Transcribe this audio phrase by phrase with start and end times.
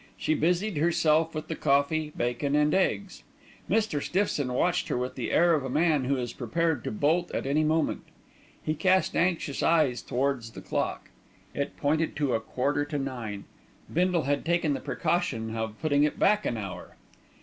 [0.17, 3.21] She busied herself with the coffee, bacon and eggs.
[3.69, 4.01] Mr.
[4.01, 7.45] Stiffson watched her with the air of a man who is prepared to bolt at
[7.45, 8.01] any moment.
[8.63, 11.11] He cast anxious eyes towards the clock.
[11.53, 13.43] It pointed to a quarter to nine.
[13.93, 16.95] Bindle had taken the precaution of putting it back an hour.